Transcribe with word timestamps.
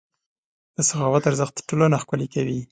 د 0.75 0.77
سخاوت 0.89 1.23
ارزښت 1.29 1.55
ټولنه 1.69 1.95
ښکلې 2.03 2.27
کوي. 2.33 2.59